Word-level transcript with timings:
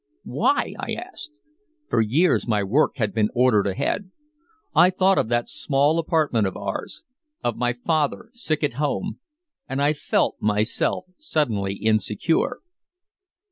"Why?" 0.25 0.73
I 0.79 0.93
asked. 0.93 1.29
For 1.87 2.01
years 2.01 2.47
my 2.47 2.63
work 2.63 2.93
had 2.97 3.13
been 3.13 3.29
ordered 3.35 3.67
ahead. 3.67 4.09
I 4.73 4.89
thought 4.89 5.19
of 5.19 5.27
that 5.27 5.47
small 5.47 5.99
apartment 5.99 6.47
of 6.47 6.57
ours, 6.57 7.03
of 7.43 7.55
my 7.55 7.73
father 7.73 8.31
sick 8.33 8.63
at 8.63 8.73
home 8.81 9.19
and 9.69 9.79
I 9.79 9.93
felt 9.93 10.37
myself 10.41 11.05
suddenly 11.19 11.75
insecure. 11.75 12.61